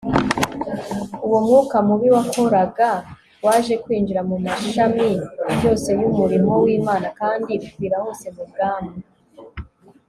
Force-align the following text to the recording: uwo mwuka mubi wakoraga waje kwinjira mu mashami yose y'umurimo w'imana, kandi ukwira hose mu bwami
uwo 1.25 1.37
mwuka 1.45 1.77
mubi 1.87 2.07
wakoraga 2.15 2.89
waje 3.45 3.75
kwinjira 3.83 4.21
mu 4.29 4.35
mashami 4.45 5.05
yose 5.63 5.89
y'umurimo 5.99 6.51
w'imana, 6.63 7.07
kandi 7.19 7.53
ukwira 7.65 7.95
hose 8.05 8.27
mu 8.35 8.43
bwami 8.49 8.95